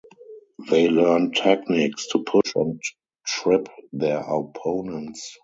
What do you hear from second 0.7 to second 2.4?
They learn techniques to